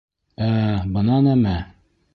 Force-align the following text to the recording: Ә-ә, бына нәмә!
Ә-ә, 0.45 0.73
бына 0.97 1.21
нәмә! 1.29 1.57